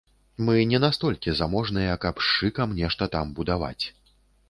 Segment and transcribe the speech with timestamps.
[0.45, 3.83] Мы не настолькі заможныя, каб з шыкам нешта там будаваць.